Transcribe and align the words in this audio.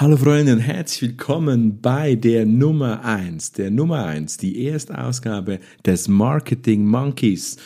Hallo 0.00 0.16
Freunde 0.16 0.54
und 0.54 0.60
herzlich 0.60 1.10
willkommen 1.10 1.82
bei 1.82 2.14
der 2.14 2.46
Nummer 2.46 3.04
eins, 3.04 3.52
der 3.52 3.70
Nummer 3.70 4.06
eins, 4.06 4.38
die 4.38 4.64
erste 4.64 4.96
Ausgabe 4.96 5.60
des 5.84 6.08
Marketing 6.08 6.86
Monkeys. 6.86 7.58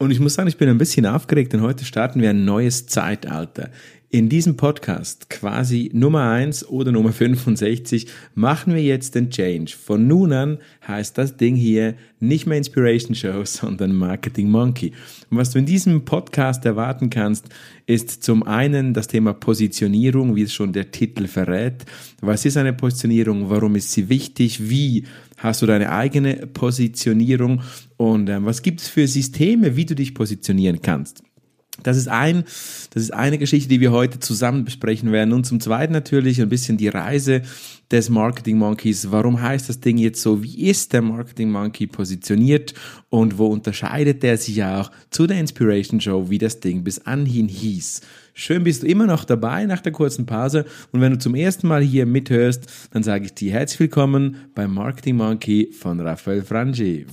Und 0.00 0.10
ich 0.10 0.18
muss 0.18 0.32
sagen, 0.32 0.48
ich 0.48 0.56
bin 0.56 0.70
ein 0.70 0.78
bisschen 0.78 1.04
aufgeregt, 1.04 1.52
denn 1.52 1.60
heute 1.60 1.84
starten 1.84 2.22
wir 2.22 2.30
ein 2.30 2.46
neues 2.46 2.86
Zeitalter. 2.86 3.68
In 4.08 4.30
diesem 4.30 4.56
Podcast, 4.56 5.28
quasi 5.28 5.90
Nummer 5.92 6.22
eins 6.22 6.66
oder 6.66 6.90
Nummer 6.90 7.12
65, 7.12 8.06
machen 8.34 8.74
wir 8.74 8.82
jetzt 8.82 9.14
den 9.14 9.28
Change. 9.28 9.72
Von 9.76 10.08
nun 10.08 10.32
an 10.32 10.58
heißt 10.88 11.18
das 11.18 11.36
Ding 11.36 11.54
hier 11.54 11.96
nicht 12.18 12.46
mehr 12.46 12.56
Inspiration 12.56 13.14
Show, 13.14 13.42
sondern 13.44 13.94
Marketing 13.94 14.50
Monkey. 14.50 14.92
Und 15.28 15.36
was 15.36 15.50
du 15.50 15.58
in 15.58 15.66
diesem 15.66 16.06
Podcast 16.06 16.64
erwarten 16.64 17.10
kannst, 17.10 17.50
ist 17.84 18.22
zum 18.22 18.42
einen 18.42 18.94
das 18.94 19.06
Thema 19.06 19.34
Positionierung, 19.34 20.34
wie 20.34 20.44
es 20.44 20.54
schon 20.54 20.72
der 20.72 20.90
Titel 20.90 21.26
verrät. 21.26 21.84
Was 22.22 22.46
ist 22.46 22.56
eine 22.56 22.72
Positionierung? 22.72 23.50
Warum 23.50 23.76
ist 23.76 23.92
sie 23.92 24.08
wichtig? 24.08 24.70
Wie 24.70 25.04
hast 25.36 25.60
du 25.60 25.66
deine 25.66 25.92
eigene 25.92 26.46
Positionierung? 26.46 27.60
Und 28.00 28.30
äh, 28.30 28.42
was 28.42 28.62
gibt 28.62 28.80
es 28.80 28.88
für 28.88 29.06
Systeme, 29.06 29.76
wie 29.76 29.84
du 29.84 29.94
dich 29.94 30.14
positionieren 30.14 30.80
kannst? 30.80 31.22
Das 31.82 31.98
ist 31.98 32.08
ein, 32.08 32.44
das 32.94 33.02
ist 33.02 33.12
eine 33.12 33.36
Geschichte, 33.36 33.68
die 33.68 33.80
wir 33.80 33.92
heute 33.92 34.18
zusammen 34.18 34.64
besprechen 34.64 35.12
werden. 35.12 35.34
Und 35.34 35.44
zum 35.44 35.60
Zweiten 35.60 35.92
natürlich 35.92 36.40
ein 36.40 36.48
bisschen 36.48 36.78
die 36.78 36.88
Reise 36.88 37.42
des 37.90 38.08
Marketing 38.08 38.56
Monkeys. 38.56 39.10
Warum 39.10 39.42
heißt 39.42 39.68
das 39.68 39.80
Ding 39.80 39.98
jetzt 39.98 40.22
so? 40.22 40.42
Wie 40.42 40.66
ist 40.66 40.94
der 40.94 41.02
Marketing 41.02 41.50
Monkey 41.50 41.86
positioniert? 41.86 42.72
Und 43.10 43.36
wo 43.36 43.48
unterscheidet 43.48 44.24
er 44.24 44.38
sich 44.38 44.64
auch 44.64 44.90
zu 45.10 45.26
der 45.26 45.38
Inspiration 45.38 46.00
Show, 46.00 46.30
wie 46.30 46.38
das 46.38 46.58
Ding 46.58 46.82
bis 46.82 47.00
anhin 47.00 47.48
hieß? 47.48 48.00
Schön 48.34 48.64
bist 48.64 48.82
du 48.82 48.86
immer 48.86 49.06
noch 49.06 49.24
dabei 49.24 49.64
nach 49.64 49.80
der 49.80 49.92
kurzen 49.92 50.26
Pause. 50.26 50.64
Und 50.92 51.00
wenn 51.00 51.12
du 51.12 51.18
zum 51.18 51.34
ersten 51.34 51.66
Mal 51.68 51.82
hier 51.82 52.06
mithörst, 52.06 52.66
dann 52.92 53.02
sage 53.02 53.26
ich 53.26 53.34
dir 53.34 53.52
herzlich 53.52 53.80
willkommen 53.80 54.36
beim 54.54 54.74
Marketing 54.74 55.16
Monkey 55.16 55.72
von 55.72 56.00
Raphael 56.00 56.42
Frangi. 56.42 57.06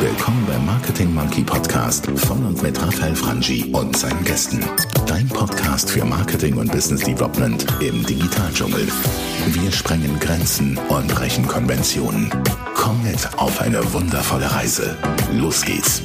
Willkommen 0.00 0.44
beim 0.46 0.64
Marketing 0.66 1.12
Monkey 1.14 1.42
Podcast 1.42 2.06
von 2.06 2.44
und 2.44 2.62
mit 2.62 2.80
Raphael 2.80 3.14
Frangi 3.14 3.70
und 3.72 3.96
seinen 3.96 4.24
Gästen. 4.24 4.60
Dein 5.06 5.28
Podcast 5.28 5.90
für 5.90 6.04
Marketing 6.04 6.56
und 6.56 6.70
Business 6.72 7.02
Development 7.02 7.66
im 7.80 8.04
Digitaldschungel. 8.04 8.86
Wir 9.46 9.72
sprengen 9.72 10.18
Grenzen 10.20 10.78
und 10.88 11.08
brechen 11.08 11.46
Konventionen. 11.46 12.30
Komm 12.74 13.02
mit 13.02 13.28
auf 13.36 13.60
eine 13.60 13.80
wundervolle 13.92 14.50
Reise. 14.50 14.96
Los 15.32 15.64
geht's. 15.64 16.02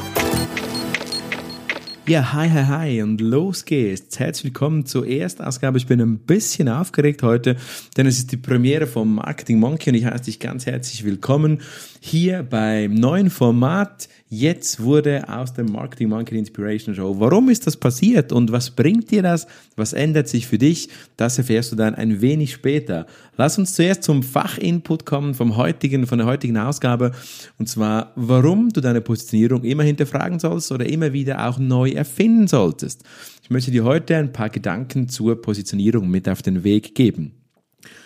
Ja, 2.11 2.33
hi, 2.33 2.49
hi, 2.49 2.65
hi 2.65 3.01
und 3.03 3.21
los 3.21 3.63
geht's. 3.63 4.19
Herzlich 4.19 4.43
willkommen 4.43 4.85
zur 4.85 5.07
Erstausgabe. 5.07 5.77
Ich 5.77 5.87
bin 5.87 6.01
ein 6.01 6.17
bisschen 6.17 6.67
aufgeregt 6.67 7.23
heute, 7.23 7.55
denn 7.95 8.05
es 8.05 8.17
ist 8.17 8.33
die 8.33 8.37
Premiere 8.37 8.85
vom 8.85 9.15
Marketing 9.15 9.59
Monkey 9.59 9.91
und 9.91 9.95
ich 9.95 10.03
heiße 10.03 10.25
dich 10.25 10.41
ganz 10.41 10.65
herzlich 10.65 11.05
willkommen 11.05 11.61
hier 12.03 12.41
beim 12.41 12.95
neuen 12.95 13.29
Format. 13.29 14.09
Jetzt 14.27 14.81
wurde 14.81 15.29
aus 15.29 15.53
dem 15.53 15.67
Marketing 15.67 16.09
Monkey 16.09 16.35
Inspiration 16.35 16.95
Show. 16.95 17.19
Warum 17.19 17.47
ist 17.47 17.67
das 17.67 17.77
passiert 17.77 18.31
und 18.31 18.51
was 18.51 18.71
bringt 18.71 19.11
dir 19.11 19.21
das? 19.21 19.45
Was 19.75 19.93
ändert 19.93 20.27
sich 20.27 20.47
für 20.47 20.57
dich? 20.57 20.89
Das 21.15 21.37
erfährst 21.37 21.71
du 21.71 21.75
dann 21.75 21.93
ein 21.93 22.19
wenig 22.19 22.53
später. 22.53 23.05
Lass 23.37 23.59
uns 23.59 23.75
zuerst 23.75 24.01
zum 24.01 24.23
Fachinput 24.23 25.05
kommen 25.05 25.35
vom 25.35 25.57
heutigen, 25.57 26.07
von 26.07 26.17
der 26.17 26.25
heutigen 26.25 26.57
Ausgabe. 26.57 27.11
Und 27.59 27.69
zwar, 27.69 28.13
warum 28.15 28.69
du 28.69 28.81
deine 28.81 29.01
Positionierung 29.01 29.63
immer 29.63 29.83
hinterfragen 29.83 30.39
sollst 30.39 30.71
oder 30.71 30.87
immer 30.87 31.13
wieder 31.13 31.47
auch 31.47 31.59
neu 31.59 31.91
erfinden 31.91 32.47
solltest. 32.47 33.03
Ich 33.43 33.51
möchte 33.51 33.69
dir 33.69 33.83
heute 33.83 34.17
ein 34.17 34.33
paar 34.33 34.49
Gedanken 34.49 35.07
zur 35.07 35.39
Positionierung 35.39 36.09
mit 36.09 36.27
auf 36.27 36.41
den 36.41 36.63
Weg 36.63 36.95
geben. 36.95 37.40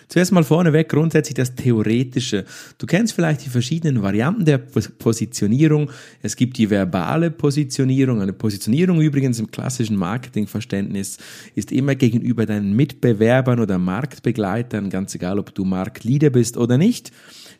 Zuerst 0.08 0.30
mal 0.30 0.44
vorneweg 0.44 0.88
grundsätzlich 0.88 1.34
das 1.34 1.54
Theoretische. 1.56 2.44
Du 2.78 2.86
kennst 2.86 3.12
vielleicht 3.12 3.44
die 3.44 3.48
verschiedenen 3.48 4.02
Varianten 4.02 4.44
der 4.44 4.58
Positionierung. 4.58 5.90
Es 6.22 6.36
gibt 6.36 6.58
die 6.58 6.70
verbale 6.70 7.30
Positionierung. 7.32 8.22
Eine 8.22 8.32
Positionierung 8.32 9.00
übrigens 9.00 9.40
im 9.40 9.50
klassischen 9.50 9.96
Marketingverständnis 9.96 11.18
ist 11.56 11.72
immer 11.72 11.96
gegenüber 11.96 12.46
deinen 12.46 12.76
Mitbewerbern 12.76 13.58
oder 13.58 13.78
Marktbegleitern, 13.78 14.90
ganz 14.90 15.14
egal 15.14 15.40
ob 15.40 15.54
du 15.54 15.64
Marktleader 15.64 16.30
bist 16.30 16.56
oder 16.56 16.78
nicht. 16.78 17.10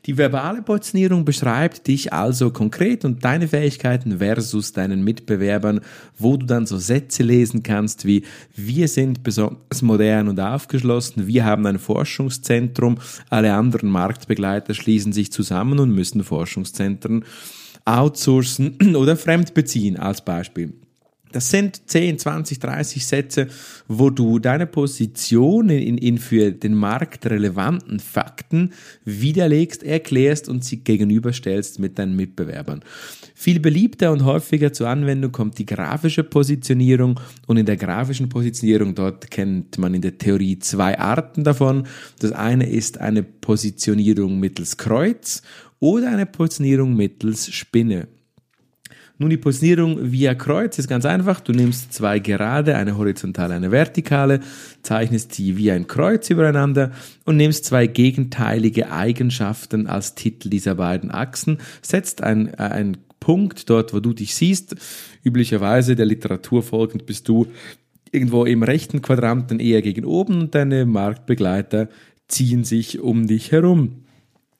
Die 0.07 0.17
verbale 0.17 0.63
Positionierung 0.63 1.25
beschreibt 1.25 1.89
dich 1.89 2.13
also 2.13 2.51
konkret 2.51 3.05
und 3.05 3.25
deine 3.25 3.49
Fähigkeiten 3.49 4.19
versus 4.19 4.73
deinen 4.73 5.03
Mitbewerbern, 5.03 5.81
wo 6.17 6.37
du 6.37 6.47
dann 6.47 6.67
so 6.67 6.78
Sätze 6.78 7.25
lesen 7.25 7.65
kannst 7.65 8.05
wie 8.05 8.23
wir 8.55 8.87
sind 8.87 9.25
besonders 9.25 9.83
modern 9.83 10.28
und 10.28 10.39
aufgeschlossen, 10.39 11.27
wir 11.27 11.45
haben 11.45 11.67
ein 11.67 11.81
Forschungszentrum, 12.37 12.99
alle 13.31 13.55
anderen 13.55 13.91
Marktbegleiter 13.91 14.75
schließen 14.75 15.13
sich 15.13 15.33
zusammen 15.33 15.79
und 15.79 15.95
müssen 15.95 16.25
Forschungszentren 16.25 17.25
outsourcen 17.85 18.77
oder 18.97 19.17
fremdbeziehen 19.17 19.97
als 19.97 20.25
Beispiel. 20.25 20.75
Das 21.33 21.51
sind 21.51 21.91
10, 21.91 22.19
20, 22.19 22.61
30 22.61 23.05
Sätze, 23.05 23.49
wo 23.89 24.11
du 24.11 24.39
deine 24.39 24.67
Position 24.67 25.69
in, 25.69 25.99
in 25.99 26.19
für 26.19 26.53
den 26.53 26.75
Markt 26.75 27.27
relevanten 27.27 28.01
Fakten 28.01 28.73
widerlegst, 29.05 29.83
erklärst 29.83 30.49
und 30.49 30.65
sie 30.65 30.79
gegenüberstellst 30.79 31.79
mit 31.79 31.99
deinen 31.99 32.15
Mitbewerbern. 32.15 32.83
Viel 33.35 33.61
beliebter 33.61 34.13
und 34.13 34.25
häufiger 34.25 34.73
zur 34.73 34.89
Anwendung 34.89 35.33
kommt 35.33 35.59
die 35.59 35.67
grafische 35.67 36.25
Positionierung 36.25 37.21
und 37.47 37.57
in 37.57 37.67
der 37.67 37.77
grafischen 37.77 38.29
Positionierung 38.29 38.95
dort 38.95 39.31
kennt 39.31 39.79
man 39.79 39.95
in 39.95 40.03
der 40.03 40.19
Theorie 40.19 40.59
zwei 40.61 40.99
Arten 40.99 41.45
davon. 41.45 41.87
Das 42.21 42.33
eine 42.33 42.69
ist 42.69 42.99
eine 42.99 43.23
Positionierung 43.23 44.39
mittels 44.39 44.77
Kreuz 44.77 45.43
oder 45.81 46.09
eine 46.09 46.27
Positionierung 46.27 46.95
mittels 46.95 47.53
Spinne. 47.53 48.09
Nun, 49.19 49.31
die 49.31 49.38
Positionierung 49.38 50.12
via 50.12 50.34
Kreuz 50.34 50.78
ist 50.78 50.88
ganz 50.88 51.06
einfach. 51.06 51.41
Du 51.41 51.53
nimmst 51.53 51.94
zwei 51.94 52.19
gerade, 52.19 52.77
eine 52.77 52.99
horizontale, 52.99 53.54
eine 53.54 53.71
vertikale, 53.71 54.41
zeichnest 54.82 55.38
die 55.38 55.56
wie 55.56 55.71
ein 55.71 55.87
Kreuz 55.87 56.28
übereinander 56.28 56.93
und 57.25 57.38
nimmst 57.38 57.65
zwei 57.65 57.87
gegenteilige 57.87 58.93
Eigenschaften 58.93 59.87
als 59.87 60.16
Titel 60.16 60.50
dieser 60.50 60.75
beiden 60.75 61.10
Achsen, 61.10 61.59
setzt 61.81 62.22
ein, 62.22 62.53
äh, 62.54 62.56
ein 62.59 62.99
Punkt 63.19 63.71
dort, 63.71 63.94
wo 63.94 64.00
du 64.00 64.12
dich 64.12 64.34
siehst. 64.34 64.77
Üblicherweise 65.25 65.97
der 65.97 66.06
Literatur 66.06 66.62
folgend 66.62 67.06
bist 67.06 67.27
du 67.27 67.47
irgendwo 68.12 68.44
im 68.44 68.62
rechten 68.62 69.00
Quadranten 69.00 69.60
eher 69.60 69.81
gegen 69.81 70.04
oben 70.04 70.41
und 70.41 70.54
deine 70.54 70.84
Marktbegleiter 70.84 71.88
ziehen 72.28 72.65
sich 72.65 73.00
um 73.00 73.27
dich 73.27 73.50
herum. 73.50 74.06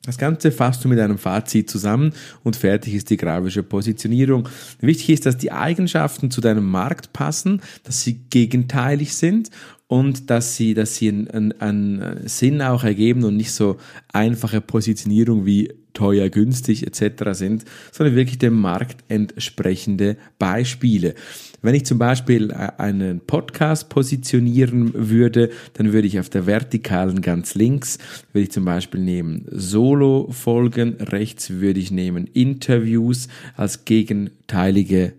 Das 0.07 0.19
Ganze 0.19 0.53
fasst 0.53 0.85
du 0.85 0.89
mit 0.89 1.01
einem 1.01 1.19
Fazit 1.19 1.69
zusammen 1.69 2.13
und 2.45 2.57
fertig 2.57 2.95
ist 2.95 3.11
die 3.11 3.17
grafische 3.17 3.65
Positionierung. 3.65 4.49
Wichtig 4.81 5.11
ist, 5.11 5.27
dass 5.27 5.37
die 5.37 5.53
Eigenschaften 5.53 6.31
zu 6.31 6.41
deinem 6.41 6.71
Markt 6.71 7.13
passen, 7.13 7.61
dass 7.83 8.03
sie 8.03 8.21
gegenteilig 8.31 9.17
sind 9.17 9.51
und 9.89 10.31
dass 10.31 10.57
sie, 10.57 10.75
dass 10.75 10.97
sie 10.97 11.09
einen, 11.09 11.53
einen 11.53 12.29
Sinn 12.29 12.61
auch 12.63 12.85
ergeben 12.85 13.25
und 13.25 13.37
nicht 13.37 13.53
so 13.53 13.77
einfache 14.13 14.61
Positionierung 14.61 15.47
wie 15.47 15.73
teuer, 15.97 16.29
günstig 16.29 16.87
etc. 16.87 17.31
sind, 17.33 17.65
sondern 17.91 18.17
wirklich 18.17 18.39
dem 18.39 18.55
Markt 18.55 18.99
entsprechende 19.09 20.17
Beispiele. 20.39 21.15
Wenn 21.63 21.75
ich 21.75 21.87
zum 21.87 21.99
Beispiel 21.99 22.51
äh, 22.51 22.73
einen 22.79 23.21
Podcast 23.21 23.89
positionieren 23.89 24.93
würde, 24.95 25.51
dann 25.73 25.93
würde 25.93 26.07
ich 26.07 26.21
auf 26.21 26.29
der 26.29 26.47
vertikalen 26.47 27.23
ganz 27.23 27.55
links, 27.55 27.99
würde 28.33 28.45
ich 28.45 28.53
zum 28.53 28.65
Beispiel 28.65 29.01
nehmen 29.01 29.47
Solo-Folgen, 29.51 30.97
rechts 31.01 31.51
würde 31.51 31.81
ich 31.81 31.91
nehmen 31.91 32.27
Interviews 32.27 33.29
als 33.57 33.85
gegenteilige 33.85 35.15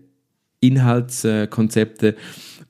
Inhaltskonzepte 0.60 2.16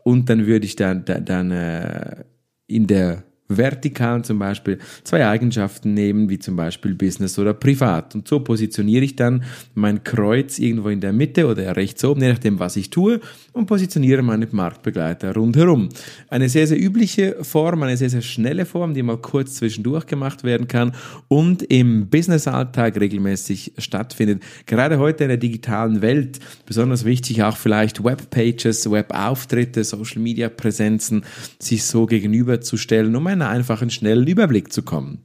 und 0.03 0.29
dann 0.29 0.47
würde 0.47 0.67
ich 0.67 0.77
dann, 0.77 1.05
dann, 1.05 1.25
dann 1.25 1.51
äh, 1.51 2.25
in 2.67 2.87
der 2.87 3.25
vertikalen 3.49 4.25
zum 4.25 4.39
Beispiel 4.39 4.79
zwei 5.05 5.27
Eigenschaften 5.27 5.95
nehmen, 5.95 6.29
wie 6.29 6.39
zum 6.39 6.57
Beispiel 6.57 6.95
Business 6.95 7.39
oder 7.39 7.55
Privat. 7.55 8.15
Und 8.15 8.29
so 8.29 8.41
positioniere 8.41 9.05
ich 9.05 9.17
dann 9.17 9.43
mein 9.75 10.05
Kreuz 10.05 10.59
irgendwo 10.59 10.91
in 10.91 11.01
der 11.01 11.13
Mitte 11.13 11.47
oder 11.47 11.77
rechts 11.77 12.05
oben, 12.05 12.23
je 12.23 12.29
nachdem, 12.29 12.59
was 12.59 12.77
ich 12.77 12.91
tue, 12.91 13.21
und 13.53 13.67
positioniere 13.67 14.23
meine 14.23 14.47
Marktbegleiter 14.51 15.35
rundherum. 15.35 15.89
Eine 16.29 16.49
sehr, 16.49 16.67
sehr 16.67 16.81
übliche 16.81 17.37
Form, 17.43 17.83
eine 17.83 17.97
sehr, 17.97 18.11
sehr 18.11 18.23
schnelle 18.23 18.67
Form, 18.67 18.95
die 18.95 19.03
mal 19.03 19.19
kurz 19.19 19.55
zwischendurch 19.55 20.07
gemacht 20.07 20.45
werden 20.45 20.69
kann 20.69 20.93
und 21.29 21.63
im 21.63 22.09
Business-Alltag 22.09 23.01
regelmäßig 23.01 23.73
stattfindet. 23.79 24.43
Gerade 24.67 24.99
heute 24.99 25.25
in 25.25 25.29
der 25.29 25.39
digitalen 25.39 26.03
Welt 26.03 26.39
besonders 26.67 27.05
wichtig 27.05 27.43
auch 27.43 27.57
vielleicht 27.57 28.05
Webpages, 28.05 28.91
Webauftritte, 28.91 29.85
Social-Media-Präsenzen, 29.85 31.25
sich 31.59 31.85
so 31.85 32.07
gegenüberzustellen, 32.07 33.15
um 33.17 33.27
ein 33.27 33.38
einen 33.43 33.59
einfachen, 33.59 33.91
schnellen 33.91 34.27
Überblick 34.27 34.73
zu 34.73 34.83
kommen. 34.83 35.25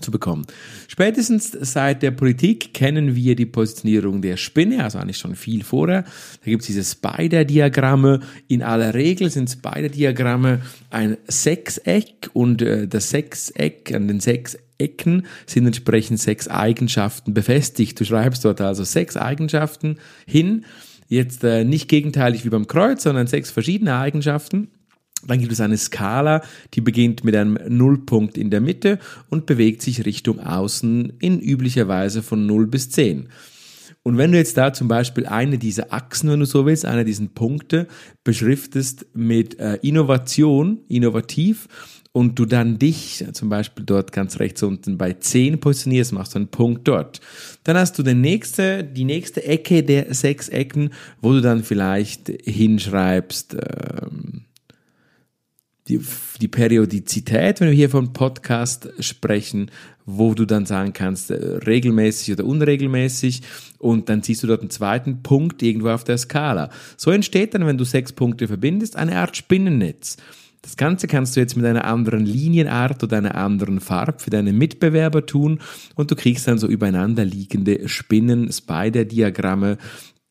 zu 0.00 0.10
bekommen. 0.10 0.46
Spätestens 0.88 1.50
seit 1.50 2.02
der 2.02 2.10
Politik 2.10 2.72
kennen 2.72 3.16
wir 3.16 3.36
die 3.36 3.44
Positionierung 3.44 4.22
der 4.22 4.38
Spinne, 4.38 4.82
also 4.82 4.98
eigentlich 4.98 5.18
schon 5.18 5.36
viel 5.36 5.62
vorher. 5.62 6.04
Da 6.04 6.50
gibt 6.50 6.62
es 6.62 6.68
diese 6.68 6.84
Spider-Diagramme. 6.84 8.20
In 8.48 8.62
aller 8.62 8.94
Regel 8.94 9.30
sind 9.30 9.50
Spider-Diagramme 9.50 10.60
ein 10.88 11.18
Sechseck 11.26 12.30
und 12.32 12.62
äh, 12.62 12.88
das 12.88 13.10
Sechseck 13.10 13.92
an 13.94 14.08
den 14.08 14.20
sechs 14.20 14.56
Ecken 14.78 15.26
sind 15.44 15.66
entsprechend 15.66 16.18
sechs 16.18 16.48
Eigenschaften 16.48 17.34
befestigt. 17.34 18.00
Du 18.00 18.04
schreibst 18.06 18.44
dort 18.46 18.62
also 18.62 18.84
sechs 18.84 19.18
Eigenschaften 19.18 19.98
hin. 20.26 20.64
Jetzt 21.08 21.44
äh, 21.44 21.64
nicht 21.64 21.88
gegenteilig 21.88 22.46
wie 22.46 22.50
beim 22.50 22.66
Kreuz, 22.66 23.02
sondern 23.02 23.26
sechs 23.26 23.50
verschiedene 23.50 23.96
Eigenschaften. 23.96 24.68
Dann 25.26 25.38
gibt 25.38 25.52
es 25.52 25.60
eine 25.60 25.76
Skala, 25.76 26.42
die 26.74 26.80
beginnt 26.80 27.24
mit 27.24 27.36
einem 27.36 27.58
Nullpunkt 27.68 28.38
in 28.38 28.50
der 28.50 28.60
Mitte 28.60 28.98
und 29.28 29.46
bewegt 29.46 29.82
sich 29.82 30.06
Richtung 30.06 30.40
außen 30.40 31.14
in 31.20 31.40
üblicher 31.40 31.88
Weise 31.88 32.22
von 32.22 32.46
0 32.46 32.66
bis 32.66 32.90
10. 32.90 33.28
Und 34.02 34.16
wenn 34.16 34.32
du 34.32 34.38
jetzt 34.38 34.56
da 34.56 34.72
zum 34.72 34.88
Beispiel 34.88 35.26
eine 35.26 35.58
dieser 35.58 35.92
Achsen, 35.92 36.30
wenn 36.30 36.40
du 36.40 36.46
so 36.46 36.64
willst, 36.64 36.86
eine 36.86 37.04
dieser 37.04 37.26
Punkte 37.26 37.86
beschriftest 38.24 39.06
mit 39.12 39.58
äh, 39.58 39.78
Innovation, 39.82 40.80
innovativ, 40.88 41.68
und 42.12 42.38
du 42.38 42.44
dann 42.44 42.78
dich 42.78 43.24
zum 43.32 43.48
Beispiel 43.48 43.84
dort 43.84 44.10
ganz 44.10 44.40
rechts 44.40 44.62
unten 44.62 44.98
bei 44.98 45.12
10 45.12 45.60
positionierst, 45.60 46.12
machst 46.12 46.34
du 46.34 46.40
einen 46.40 46.48
Punkt 46.48 46.88
dort. 46.88 47.20
Dann 47.62 47.76
hast 47.76 47.98
du 47.98 48.02
den 48.02 48.20
nächste, 48.20 48.82
die 48.82 49.04
nächste 49.04 49.44
Ecke 49.44 49.84
der 49.84 50.12
sechs 50.12 50.48
Ecken, 50.48 50.90
wo 51.20 51.32
du 51.32 51.40
dann 51.40 51.62
vielleicht 51.62 52.28
hinschreibst, 52.44 53.54
ähm, 53.54 54.29
die, 55.90 56.00
die 56.40 56.48
Periodizität, 56.48 57.60
wenn 57.60 57.68
wir 57.68 57.74
hier 57.74 57.90
von 57.90 58.12
Podcast 58.12 58.90
sprechen, 59.00 59.70
wo 60.06 60.34
du 60.34 60.46
dann 60.46 60.66
sagen 60.66 60.92
kannst, 60.92 61.30
äh, 61.30 61.34
regelmäßig 61.34 62.32
oder 62.34 62.44
unregelmäßig 62.44 63.42
und 63.78 64.08
dann 64.08 64.22
siehst 64.22 64.42
du 64.42 64.46
dort 64.46 64.60
einen 64.60 64.70
zweiten 64.70 65.22
Punkt 65.22 65.62
irgendwo 65.62 65.90
auf 65.90 66.04
der 66.04 66.18
Skala. 66.18 66.70
So 66.96 67.10
entsteht 67.10 67.54
dann, 67.54 67.66
wenn 67.66 67.78
du 67.78 67.84
sechs 67.84 68.12
Punkte 68.12 68.46
verbindest, 68.46 68.96
eine 68.96 69.16
Art 69.16 69.36
Spinnennetz. 69.36 70.16
Das 70.62 70.76
Ganze 70.76 71.06
kannst 71.06 71.36
du 71.36 71.40
jetzt 71.40 71.56
mit 71.56 71.64
einer 71.64 71.86
anderen 71.86 72.26
Linienart 72.26 73.02
oder 73.02 73.16
einer 73.16 73.34
anderen 73.34 73.80
Farbe 73.80 74.18
für 74.18 74.30
deine 74.30 74.52
Mitbewerber 74.52 75.24
tun 75.24 75.60
und 75.94 76.10
du 76.10 76.16
kriegst 76.16 76.46
dann 76.46 76.58
so 76.58 76.66
übereinander 76.66 77.24
liegende 77.24 77.88
Spinnen, 77.88 78.52
Spider-Diagramme, 78.52 79.78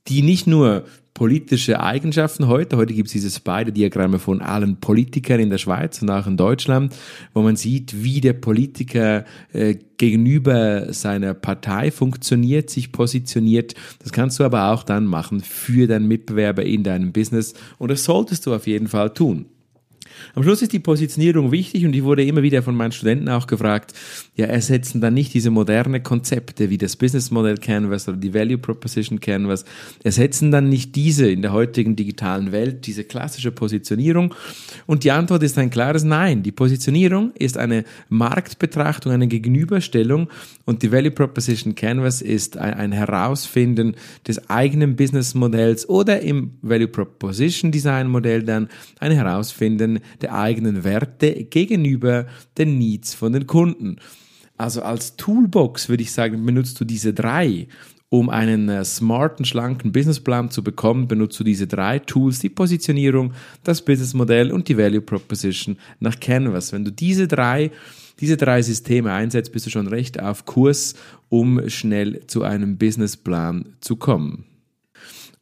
die 0.07 0.21
nicht 0.21 0.45
nur 0.45 0.85
politische 1.19 1.81
Eigenschaften 1.81 2.47
heute. 2.47 2.77
Heute 2.77 2.93
gibt 2.93 3.07
es 3.07 3.11
diese 3.11 3.29
Spider-Diagramme 3.29 4.19
von 4.19 4.41
allen 4.41 4.77
Politikern 4.77 5.41
in 5.41 5.49
der 5.49 5.57
Schweiz 5.57 6.01
und 6.01 6.09
auch 6.09 6.25
in 6.27 6.37
Deutschland, 6.37 6.95
wo 7.33 7.41
man 7.41 7.57
sieht, 7.57 8.05
wie 8.05 8.21
der 8.21 8.31
Politiker 8.31 9.25
äh, 9.51 9.75
gegenüber 9.97 10.93
seiner 10.93 11.33
Partei 11.33 11.91
funktioniert, 11.91 12.69
sich 12.69 12.93
positioniert. 12.93 13.75
Das 14.01 14.13
kannst 14.13 14.39
du 14.39 14.45
aber 14.45 14.71
auch 14.71 14.83
dann 14.83 15.07
machen 15.07 15.41
für 15.41 15.87
deinen 15.87 16.07
Mitbewerber 16.07 16.63
in 16.63 16.85
deinem 16.85 17.11
Business 17.11 17.53
und 17.79 17.91
das 17.91 18.05
solltest 18.05 18.45
du 18.45 18.53
auf 18.53 18.65
jeden 18.65 18.87
Fall 18.87 19.13
tun. 19.13 19.47
Am 20.35 20.43
Schluss 20.43 20.61
ist 20.61 20.73
die 20.73 20.79
Positionierung 20.79 21.51
wichtig 21.51 21.85
und 21.85 21.95
ich 21.95 22.03
wurde 22.03 22.23
immer 22.25 22.41
wieder 22.41 22.63
von 22.63 22.75
meinen 22.75 22.91
Studenten 22.91 23.29
auch 23.29 23.47
gefragt, 23.47 23.93
ja, 24.35 24.45
ersetzen 24.45 25.01
dann 25.01 25.13
nicht 25.13 25.33
diese 25.33 25.49
moderne 25.49 26.01
Konzepte 26.01 26.69
wie 26.69 26.77
das 26.77 26.95
Business 26.95 27.31
Model 27.31 27.57
Canvas 27.57 28.07
oder 28.07 28.17
die 28.17 28.33
Value 28.33 28.57
Proposition 28.57 29.19
Canvas, 29.19 29.65
ersetzen 30.03 30.51
dann 30.51 30.69
nicht 30.69 30.95
diese 30.95 31.29
in 31.29 31.41
der 31.41 31.53
heutigen 31.53 31.95
digitalen 31.95 32.51
Welt, 32.51 32.85
diese 32.87 33.03
klassische 33.03 33.51
Positionierung? 33.51 34.33
Und 34.85 35.03
die 35.03 35.11
Antwort 35.11 35.43
ist 35.43 35.57
ein 35.57 35.69
klares 35.69 36.03
Nein. 36.03 36.43
Die 36.43 36.51
Positionierung 36.51 37.31
ist 37.37 37.57
eine 37.57 37.83
Marktbetrachtung, 38.09 39.11
eine 39.11 39.27
Gegenüberstellung 39.27 40.29
und 40.65 40.83
die 40.83 40.91
Value 40.91 41.11
Proposition 41.11 41.75
Canvas 41.75 42.21
ist 42.21 42.57
ein, 42.57 42.91
Herausfinden 42.91 43.95
des 44.27 44.49
eigenen 44.49 44.95
Business 44.95 45.33
Modells 45.33 45.87
oder 45.87 46.21
im 46.21 46.51
Value 46.61 46.87
Proposition 46.87 47.71
Design 47.71 48.07
Modell 48.07 48.43
dann 48.43 48.69
ein 48.99 49.11
Herausfinden 49.11 49.99
der 50.21 50.35
eigenen 50.35 50.83
Werte 50.83 51.45
gegenüber 51.45 52.27
den 52.57 52.77
Needs 52.77 53.13
von 53.13 53.33
den 53.33 53.47
Kunden. 53.47 53.97
Also 54.57 54.81
als 54.81 55.15
Toolbox 55.15 55.89
würde 55.89 56.03
ich 56.03 56.11
sagen, 56.11 56.45
benutzt 56.45 56.79
du 56.79 56.85
diese 56.85 57.13
drei. 57.13 57.67
Um 58.11 58.29
einen 58.29 58.69
äh, 58.69 58.83
smarten, 58.83 59.45
schlanken 59.45 59.91
Businessplan 59.91 60.49
zu 60.49 60.63
bekommen, 60.63 61.07
benutzt 61.07 61.39
du 61.39 61.43
diese 61.43 61.67
drei 61.67 61.99
Tools, 61.99 62.39
die 62.39 62.49
Positionierung, 62.49 63.33
das 63.63 63.85
Businessmodell 63.85 64.51
und 64.51 64.67
die 64.67 64.77
Value 64.77 65.01
Proposition 65.01 65.77
nach 65.99 66.19
Canvas. 66.19 66.73
Wenn 66.73 66.83
du 66.83 66.91
diese 66.91 67.27
drei 67.27 67.71
diese 68.19 68.37
drei 68.37 68.61
Systeme 68.61 69.13
einsetzt, 69.13 69.51
bist 69.51 69.65
du 69.65 69.69
schon 69.69 69.87
recht 69.87 70.19
auf 70.19 70.45
Kurs, 70.45 70.95
um 71.29 71.69
schnell 71.69 72.25
zu 72.27 72.43
einem 72.43 72.77
Businessplan 72.77 73.75
zu 73.79 73.95
kommen. 73.95 74.45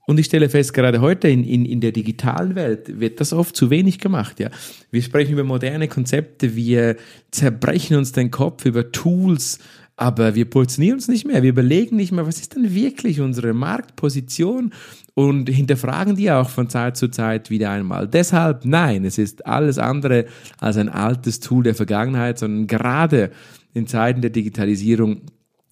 Und 0.07 0.21
ich 0.21 0.27
stelle 0.27 0.49
fest, 0.49 0.73
gerade 0.73 1.01
heute 1.01 1.27
in, 1.27 1.43
in, 1.43 1.65
in 1.65 1.81
der 1.81 1.91
digitalen 1.91 2.55
Welt 2.55 2.99
wird 3.01 3.19
das 3.19 3.33
oft 3.33 3.57
zu 3.57 3.69
wenig 3.69 3.99
gemacht. 3.99 4.39
Ja. 4.39 4.49
Wir 4.89 5.01
sprechen 5.01 5.33
über 5.33 5.43
moderne 5.43 5.89
Konzepte, 5.89 6.55
wir 6.55 6.95
zerbrechen 7.29 7.97
uns 7.97 8.13
den 8.13 8.31
Kopf 8.31 8.65
über 8.65 8.93
Tools, 8.93 9.59
aber 9.97 10.33
wir 10.33 10.49
positionieren 10.49 10.95
uns 10.95 11.09
nicht 11.09 11.27
mehr. 11.27 11.43
Wir 11.43 11.49
überlegen 11.49 11.97
nicht 11.97 12.13
mehr, 12.13 12.25
was 12.25 12.39
ist 12.39 12.55
denn 12.55 12.73
wirklich 12.73 13.19
unsere 13.19 13.53
Marktposition 13.53 14.71
und 15.13 15.49
hinterfragen 15.49 16.15
die 16.15 16.31
auch 16.31 16.49
von 16.49 16.69
Zeit 16.69 16.95
zu 16.95 17.09
Zeit 17.09 17.49
wieder 17.49 17.71
einmal. 17.71 18.07
Deshalb 18.07 18.63
nein, 18.63 19.03
es 19.03 19.17
ist 19.17 19.45
alles 19.45 19.77
andere 19.77 20.25
als 20.57 20.77
ein 20.77 20.87
altes 20.87 21.41
Tool 21.41 21.63
der 21.63 21.75
Vergangenheit, 21.75 22.39
sondern 22.39 22.67
gerade 22.67 23.31
in 23.73 23.87
Zeiten 23.87 24.21
der 24.21 24.29
Digitalisierung 24.29 25.23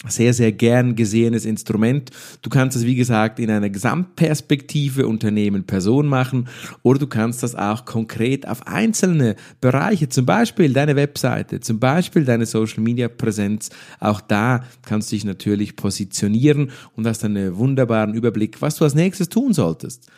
sehr, 0.08 0.34
sehr 0.34 0.52
gern 0.52 0.96
gesehenes 0.96 1.46
Instrument. 1.46 2.12
Du 2.42 2.50
kannst 2.50 2.76
es, 2.78 2.86
wie 2.86 2.96
gesagt, 2.96 3.40
in 3.40 3.50
einer 3.50 3.70
Gesamtperspektive 3.70 5.08
Unternehmen, 5.08 5.66
Person 5.66 6.08
machen 6.08 6.48
oder 6.84 7.00
du 7.00 7.08
kannst 7.08 7.44
das 7.44 7.56
auch 7.56 7.86
konkret 7.86 8.48
auf 8.48 8.68
einzelne 8.68 9.36
Bereiche, 9.62 10.10
zum 10.10 10.26
Beispiel 10.26 10.74
deine 10.74 10.96
Webseite, 10.96 11.60
zum 11.60 11.80
Beispiel 11.80 12.26
deine 12.26 12.46
Social 12.46 12.82
Media 12.82 13.08
Präsenz. 13.08 13.70
Auch 14.00 14.22
da 14.22 14.64
kannst 14.84 15.12
du 15.12 15.16
dich 15.16 15.26
natürlich 15.26 15.76
positionieren 15.76 16.72
und 16.96 17.08
hast 17.08 17.24
einen 17.24 17.58
wunderbaren 17.58 18.14
Überblick, 18.14 18.62
was 18.62 18.76
du 18.76 18.84
als 18.84 18.96
nächstes 18.96 19.30
tun 19.30 19.54
solltest. 19.54 20.10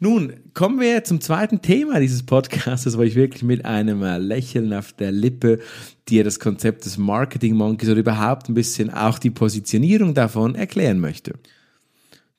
Nun, 0.00 0.34
kommen 0.54 0.80
wir 0.80 1.04
zum 1.04 1.20
zweiten 1.20 1.62
Thema 1.62 2.00
dieses 2.00 2.26
Podcasts, 2.26 2.98
wo 2.98 3.02
ich 3.02 3.14
wirklich 3.14 3.44
mit 3.44 3.64
einem 3.64 4.02
äh, 4.02 4.18
Lächeln 4.18 4.74
auf 4.74 4.92
der 4.92 5.12
Lippe 5.12 5.60
dir 6.08 6.24
das 6.24 6.40
Konzept 6.40 6.84
des 6.84 6.98
Marketing 6.98 7.54
Monkeys 7.54 7.88
oder 7.88 8.00
überhaupt 8.00 8.48
ein 8.48 8.54
bisschen 8.54 8.90
auch 8.90 9.20
die 9.20 9.30
Positionierung 9.30 10.12
davon 10.12 10.56
erklären 10.56 10.98
möchte. 10.98 11.34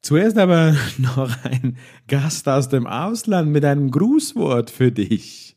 Zuerst 0.02 0.38
aber 0.38 0.76
noch 0.98 1.32
ein 1.46 1.78
Gast 2.08 2.48
aus 2.50 2.68
dem 2.68 2.88
Ausland 2.88 3.52
mit 3.52 3.64
einem 3.64 3.90
Grußwort 3.90 4.70
für 4.70 4.92
dich. 4.92 5.56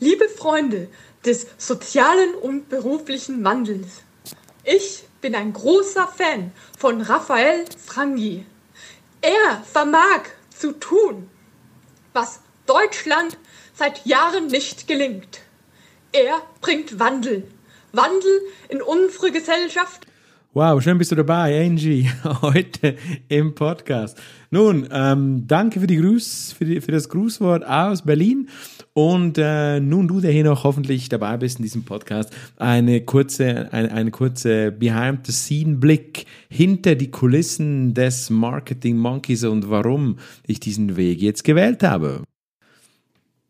Liebe 0.00 0.28
Freunde 0.28 0.88
des 1.24 1.46
sozialen 1.56 2.34
und 2.42 2.68
beruflichen 2.68 3.42
Wandels, 3.42 4.02
ich 4.64 5.04
bin 5.22 5.34
ein 5.34 5.54
großer 5.54 6.06
Fan 6.06 6.52
von 6.76 7.00
Raphael 7.00 7.64
Frangi. 7.86 8.44
Er 9.22 9.62
vermag 9.64 10.24
zu 10.58 10.72
tun, 10.72 11.30
was 12.12 12.40
Deutschland 12.66 13.36
seit 13.74 14.06
Jahren 14.06 14.46
nicht 14.46 14.86
gelingt. 14.86 15.40
Er 16.12 16.40
bringt 16.60 16.98
Wandel. 16.98 17.50
Wandel 17.92 18.40
in 18.68 18.82
unsere 18.82 19.30
Gesellschaft. 19.32 20.06
Wow, 20.56 20.80
schön 20.80 20.98
bist 20.98 21.10
du 21.10 21.16
dabei, 21.16 21.66
Angie, 21.66 22.08
heute 22.42 22.94
im 23.26 23.56
Podcast. 23.56 24.16
Nun, 24.52 24.86
ähm, 24.92 25.48
danke 25.48 25.80
für, 25.80 25.88
die 25.88 25.96
Gruß, 25.96 26.54
für, 26.56 26.64
die, 26.64 26.80
für 26.80 26.92
das 26.92 27.08
Grußwort 27.08 27.66
aus 27.66 28.02
Berlin. 28.02 28.48
Und 28.92 29.36
äh, 29.36 29.80
nun 29.80 30.06
du, 30.06 30.20
der 30.20 30.30
hier 30.30 30.44
noch 30.44 30.62
hoffentlich 30.62 31.08
dabei 31.08 31.38
bist 31.38 31.58
in 31.58 31.64
diesem 31.64 31.82
Podcast, 31.82 32.32
eine 32.56 33.00
kurze, 33.00 33.72
eine, 33.72 33.90
eine 33.90 34.12
kurze 34.12 34.70
Behind-the-Scene-Blick 34.70 36.26
hinter 36.48 36.94
die 36.94 37.10
Kulissen 37.10 37.92
des 37.92 38.30
Marketing 38.30 38.96
Monkeys 38.96 39.42
und 39.42 39.68
warum 39.70 40.18
ich 40.46 40.60
diesen 40.60 40.96
Weg 40.96 41.20
jetzt 41.20 41.42
gewählt 41.42 41.82
habe. 41.82 42.22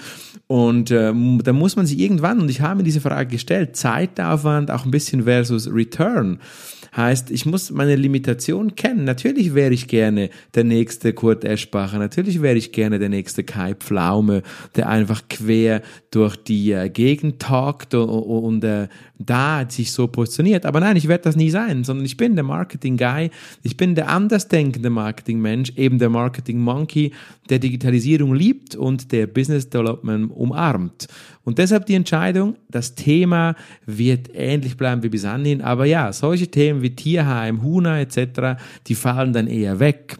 Und 0.48 0.92
äh, 0.92 1.14
da 1.44 1.54
muss 1.54 1.76
man 1.76 1.86
sich 1.86 2.00
irgendwann, 2.00 2.40
und 2.40 2.50
ich 2.50 2.62
habe 2.62 2.78
mir 2.78 2.84
diese 2.84 3.02
Frage 3.02 3.30
gestellt, 3.30 3.76
Zeitaufwand 3.76 4.70
auch 4.70 4.86
ein 4.86 4.92
bisschen 4.92 5.24
versus 5.24 5.68
Return. 5.72 6.40
Heißt, 6.96 7.30
ich 7.30 7.46
muss 7.46 7.72
meine 7.72 7.96
Limitation 7.96 8.76
kennen. 8.76 9.04
Natürlich 9.04 9.54
wäre 9.54 9.74
ich 9.74 9.88
gerne 9.88 10.30
der 10.54 10.64
nächste 10.64 11.12
Kurt 11.12 11.44
Eschbacher, 11.44 12.00
natürlich 12.00 12.42
wäre 12.42 12.56
ich 12.56 12.72
gerne 12.72 13.00
der 13.00 13.10
nächste 13.10 13.44
Kai 13.44 13.74
Pflaume, 13.74 14.44
der 14.76 14.88
einfach 14.88 15.24
quer 15.30 15.82
durch 16.12 16.38
die 16.38 16.72
äh, 16.72 16.90
Gegend 16.90 17.42
talkt 17.42 17.94
und, 17.94 18.64
äh, 18.64 18.88
da 19.18 19.66
sich 19.68 19.92
so 19.92 20.08
positioniert. 20.08 20.66
Aber 20.66 20.80
nein, 20.80 20.96
ich 20.96 21.08
werde 21.08 21.24
das 21.24 21.36
nie 21.36 21.50
sein, 21.50 21.84
sondern 21.84 22.06
ich 22.06 22.18
bin 22.18 22.36
der 22.36 22.44
Marketing-Guy, 22.44 23.30
ich 23.64 23.78
bin 23.78 23.96
der 23.96 24.10
andersdenkende 24.10 24.90
Marketing-Mensch, 24.90 25.74
eben 25.76 26.00
der 26.00 26.10
Marketing-Monkey, 26.10 27.12
der 27.50 27.60
Digitalisierung 27.60 28.34
liebt 28.34 28.76
und 28.76 29.12
der 29.12 29.28
Business 29.28 29.70
Development 29.70 30.32
umarmt. 30.32 31.08
Und 31.44 31.60
deshalb 31.60 31.86
die 31.86 31.94
Entscheidung, 31.94 32.56
das 32.70 32.96
Thema 32.96 33.56
wird 33.86 34.30
ähnlich 34.34 34.78
bleiben 34.78 35.04
wie 35.04 35.10
bis 35.10 35.26
anhin, 35.26 35.62
aber 35.62 35.86
ja, 35.86 36.12
solche 36.12 36.48
Themen 36.48 36.82
wie 36.86 36.96
Tierheim, 36.96 37.64
Huna 37.64 38.00
etc., 38.00 38.62
die 38.88 38.96
fallen 38.96 39.34
dann 39.34 39.48
eher 39.48 39.80
weg. 39.80 40.18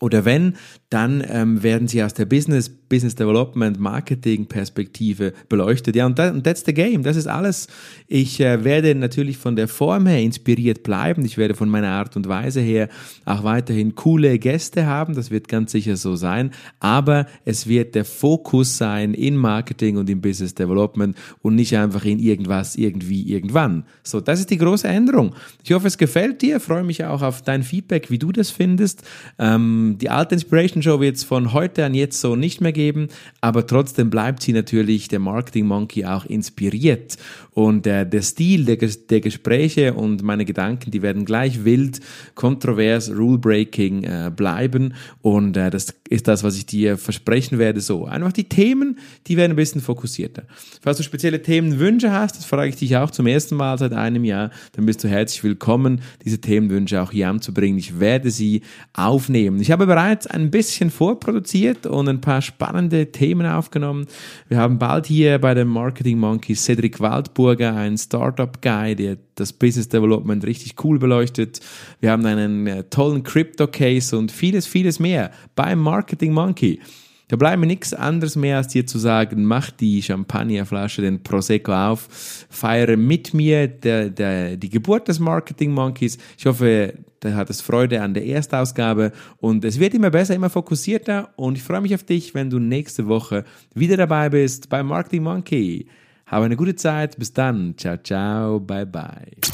Oder 0.00 0.24
wenn, 0.26 0.56
dann 0.94 1.24
ähm, 1.28 1.64
werden 1.64 1.88
sie 1.88 2.04
aus 2.04 2.14
der 2.14 2.24
Business, 2.24 2.68
Business 2.68 3.16
Development, 3.16 3.80
Marketing 3.80 4.46
Perspektive 4.46 5.32
beleuchtet. 5.48 5.96
Ja, 5.96 6.06
und, 6.06 6.14
that, 6.14 6.44
that's 6.44 6.62
the 6.64 6.72
game. 6.72 7.02
Das 7.02 7.16
ist 7.16 7.26
alles. 7.26 7.66
Ich 8.06 8.38
äh, 8.38 8.62
werde 8.62 8.94
natürlich 8.94 9.36
von 9.36 9.56
der 9.56 9.66
Form 9.66 10.06
her 10.06 10.22
inspiriert 10.22 10.84
bleiben. 10.84 11.24
Ich 11.24 11.36
werde 11.36 11.54
von 11.54 11.68
meiner 11.68 11.88
Art 11.88 12.14
und 12.14 12.28
Weise 12.28 12.60
her 12.60 12.88
auch 13.24 13.42
weiterhin 13.42 13.96
coole 13.96 14.38
Gäste 14.38 14.86
haben. 14.86 15.16
Das 15.16 15.32
wird 15.32 15.48
ganz 15.48 15.72
sicher 15.72 15.96
so 15.96 16.14
sein. 16.14 16.52
Aber 16.78 17.26
es 17.44 17.66
wird 17.66 17.96
der 17.96 18.04
Fokus 18.04 18.78
sein 18.78 19.14
in 19.14 19.36
Marketing 19.36 19.96
und 19.96 20.08
in 20.08 20.20
Business 20.20 20.54
Development 20.54 21.16
und 21.42 21.56
nicht 21.56 21.76
einfach 21.76 22.04
in 22.04 22.20
irgendwas, 22.20 22.76
irgendwie, 22.76 23.22
irgendwann. 23.22 23.84
So, 24.04 24.20
das 24.20 24.38
ist 24.38 24.50
die 24.50 24.58
große 24.58 24.86
Änderung. 24.86 25.34
Ich 25.64 25.72
hoffe, 25.72 25.88
es 25.88 25.98
gefällt 25.98 26.40
dir. 26.40 26.58
Ich 26.58 26.62
freue 26.62 26.84
mich 26.84 27.04
auch 27.04 27.22
auf 27.22 27.42
dein 27.42 27.64
Feedback, 27.64 28.12
wie 28.12 28.18
du 28.18 28.30
das 28.30 28.52
findest. 28.52 29.02
Ähm, 29.40 29.96
die 30.00 30.08
alte 30.08 30.36
Inspiration 30.36 30.83
Show 30.84 31.00
wird 31.00 31.16
es 31.16 31.24
von 31.24 31.52
heute 31.52 31.84
an 31.84 31.94
jetzt 31.94 32.20
so 32.20 32.36
nicht 32.36 32.60
mehr 32.60 32.72
geben, 32.72 33.08
aber 33.40 33.66
trotzdem 33.66 34.10
bleibt 34.10 34.42
sie 34.42 34.52
natürlich, 34.52 35.08
der 35.08 35.18
Marketing 35.18 35.66
Monkey, 35.66 36.04
auch 36.04 36.24
inspiriert. 36.26 37.16
Und 37.50 37.86
äh, 37.86 38.04
der 38.04 38.22
Stil 38.22 38.64
der, 38.64 38.76
der 38.76 39.20
Gespräche 39.20 39.94
und 39.94 40.22
meine 40.22 40.44
Gedanken, 40.44 40.90
die 40.90 41.02
werden 41.02 41.24
gleich 41.24 41.64
wild, 41.64 42.00
kontrovers, 42.34 43.10
rule-breaking 43.10 44.04
äh, 44.04 44.30
bleiben. 44.34 44.94
Und 45.22 45.56
äh, 45.56 45.70
das 45.70 45.94
ist 46.08 46.28
das, 46.28 46.42
was 46.42 46.56
ich 46.56 46.66
dir 46.66 46.98
versprechen 46.98 47.58
werde. 47.58 47.80
So, 47.80 48.06
einfach 48.06 48.32
die 48.32 48.48
Themen, 48.48 48.98
die 49.26 49.36
werden 49.36 49.52
ein 49.52 49.56
bisschen 49.56 49.80
fokussierter. 49.80 50.44
Falls 50.82 50.98
du 50.98 51.04
spezielle 51.04 51.42
Themenwünsche 51.42 52.12
hast, 52.12 52.36
das 52.36 52.44
frage 52.44 52.68
ich 52.68 52.76
dich 52.76 52.96
auch 52.96 53.10
zum 53.10 53.26
ersten 53.26 53.54
Mal 53.56 53.78
seit 53.78 53.92
einem 53.92 54.24
Jahr, 54.24 54.50
dann 54.72 54.84
bist 54.84 55.02
du 55.02 55.08
herzlich 55.08 55.44
willkommen, 55.44 56.00
diese 56.24 56.40
Themenwünsche 56.40 57.00
auch 57.00 57.12
hier 57.12 57.28
anzubringen. 57.28 57.78
Ich 57.78 58.00
werde 58.00 58.30
sie 58.30 58.62
aufnehmen. 58.92 59.60
Ich 59.60 59.70
habe 59.70 59.86
bereits 59.86 60.26
ein 60.26 60.50
bisschen 60.50 60.73
bisschen 60.74 60.90
vorproduziert 60.90 61.86
und 61.86 62.08
ein 62.08 62.20
paar 62.20 62.42
spannende 62.42 63.12
Themen 63.12 63.46
aufgenommen. 63.46 64.06
Wir 64.48 64.58
haben 64.58 64.78
bald 64.78 65.06
hier 65.06 65.38
bei 65.38 65.54
dem 65.54 65.68
Marketing 65.68 66.18
Monkey 66.18 66.56
Cedric 66.56 66.98
Waldburger, 66.98 67.76
einen 67.76 67.96
Startup 67.96 68.60
Guy, 68.60 68.96
der 68.96 69.18
das 69.36 69.52
Business 69.52 69.88
Development 69.88 70.44
richtig 70.44 70.82
cool 70.82 70.98
beleuchtet. 70.98 71.60
Wir 72.00 72.10
haben 72.10 72.26
einen 72.26 72.66
äh, 72.66 72.82
tollen 72.90 73.22
Crypto 73.22 73.68
Case 73.68 74.18
und 74.18 74.32
vieles, 74.32 74.66
vieles 74.66 74.98
mehr 74.98 75.30
beim 75.54 75.78
Marketing 75.78 76.32
Monkey. 76.32 76.80
Da 77.28 77.36
bleibt 77.36 77.58
mir 77.58 77.66
nichts 77.66 77.94
anderes 77.94 78.36
mehr, 78.36 78.58
als 78.58 78.68
dir 78.68 78.86
zu 78.86 78.98
sagen, 78.98 79.44
mach 79.44 79.70
die 79.70 80.02
Champagnerflasche, 80.02 81.02
den 81.02 81.22
Prosecco 81.22 81.72
auf, 81.72 82.46
feiere 82.50 82.96
mit 82.96 83.32
mir 83.32 83.66
der, 83.66 84.10
der, 84.10 84.56
die 84.56 84.68
Geburt 84.68 85.08
des 85.08 85.18
Marketing 85.18 85.72
Monkeys. 85.72 86.18
Ich 86.36 86.44
hoffe, 86.44 86.94
da 87.20 87.32
hat 87.32 87.48
es 87.48 87.62
Freude 87.62 88.02
an 88.02 88.12
der 88.12 88.26
Erstausgabe 88.26 89.12
und 89.38 89.64
es 89.64 89.80
wird 89.80 89.94
immer 89.94 90.10
besser, 90.10 90.34
immer 90.34 90.50
fokussierter 90.50 91.30
und 91.36 91.56
ich 91.56 91.62
freue 91.62 91.80
mich 91.80 91.94
auf 91.94 92.04
dich, 92.04 92.34
wenn 92.34 92.50
du 92.50 92.58
nächste 92.58 93.06
Woche 93.06 93.44
wieder 93.74 93.96
dabei 93.96 94.28
bist 94.28 94.68
beim 94.68 94.88
Marketing 94.88 95.22
Monkey. 95.22 95.86
Habe 96.26 96.46
eine 96.46 96.56
gute 96.56 96.74
Zeit. 96.74 97.18
Bis 97.18 97.32
dann. 97.32 97.74
Ciao, 97.76 97.96
ciao. 97.98 98.60
Bye, 98.60 98.86
bye. 98.86 99.53